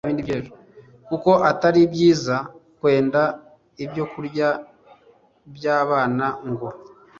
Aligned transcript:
kuko 1.07 1.31
atari 1.49 1.81
byiza 1.93 2.35
kwenda 2.79 3.21
ibyokurya 3.83 4.49
by 5.55 5.65
abana 5.79 6.25
ngo 6.49 6.67